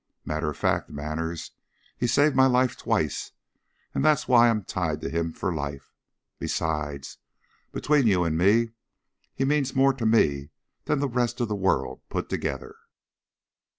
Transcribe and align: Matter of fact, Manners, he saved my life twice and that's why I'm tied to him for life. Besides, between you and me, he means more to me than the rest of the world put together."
Matter 0.25 0.49
of 0.49 0.57
fact, 0.57 0.89
Manners, 0.89 1.51
he 1.95 2.07
saved 2.07 2.35
my 2.35 2.47
life 2.47 2.75
twice 2.75 3.33
and 3.93 4.03
that's 4.03 4.27
why 4.27 4.49
I'm 4.49 4.63
tied 4.63 4.99
to 5.01 5.11
him 5.11 5.31
for 5.31 5.53
life. 5.53 5.93
Besides, 6.39 7.19
between 7.71 8.07
you 8.07 8.23
and 8.23 8.35
me, 8.35 8.71
he 9.35 9.45
means 9.45 9.75
more 9.75 9.93
to 9.93 10.07
me 10.07 10.49
than 10.85 11.01
the 11.01 11.07
rest 11.07 11.39
of 11.39 11.49
the 11.49 11.55
world 11.55 12.01
put 12.09 12.29
together." 12.29 12.77